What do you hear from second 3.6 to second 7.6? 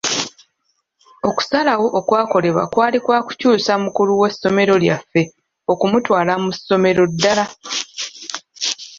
mukulu w'essomero lyaffe okumutwala mu ssomero ddala.